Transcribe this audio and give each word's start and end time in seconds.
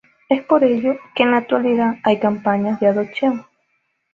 Es 0.29 0.43
por 0.45 0.63
ello 0.63 0.97
que 1.13 1.21
en 1.21 1.29
la 1.29 1.37
actualidad 1.37 1.97
hay 2.03 2.19
campañas 2.19 2.79
de 2.79 2.87
adopción. 2.87 3.45